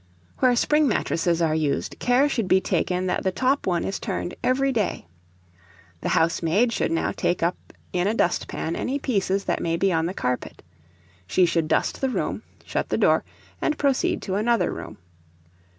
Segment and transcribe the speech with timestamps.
[0.39, 4.33] Where spring mattresses are used, care should be taken that the top one is turned
[4.43, 5.05] every day.
[6.01, 7.55] The housemaid should now take up
[7.93, 10.63] in a dustpan any pieces that may be on the carpet;
[11.27, 13.23] she should dust the room, shut the door,
[13.61, 14.97] and proceed to another room.